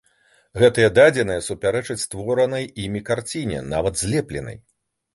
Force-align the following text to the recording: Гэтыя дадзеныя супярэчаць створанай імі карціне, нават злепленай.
Гэтыя 0.61 0.89
дадзеныя 0.99 1.43
супярэчаць 1.49 1.99
створанай 2.07 2.65
імі 2.87 3.05
карціне, 3.13 3.63
нават 3.73 4.05
злепленай. 4.05 4.63